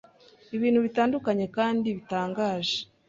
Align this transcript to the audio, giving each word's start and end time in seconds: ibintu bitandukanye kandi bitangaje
ibintu 0.55 0.79
bitandukanye 0.85 1.45
kandi 1.57 1.87
bitangaje 1.97 2.77